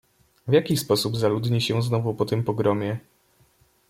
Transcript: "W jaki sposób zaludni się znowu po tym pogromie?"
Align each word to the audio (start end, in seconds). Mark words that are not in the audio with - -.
"W 0.47 0.53
jaki 0.53 0.77
sposób 0.77 1.17
zaludni 1.17 1.61
się 1.61 1.81
znowu 1.81 2.13
po 2.13 2.25
tym 2.25 2.43
pogromie?" 2.43 2.97